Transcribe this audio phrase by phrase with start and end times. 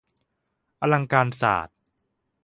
[0.81, 1.77] อลังการศาสตร์